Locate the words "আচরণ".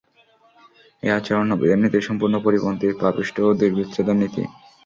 1.17-1.45